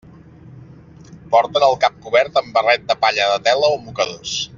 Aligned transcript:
Porten 1.35 1.65
el 1.67 1.77
cap 1.83 1.99
cobert 2.07 2.39
amb 2.41 2.49
barret 2.57 2.89
de 2.93 2.97
palla 3.05 3.29
de 3.33 3.37
tela 3.49 3.71
o 3.75 3.81
mocadors. 3.85 4.35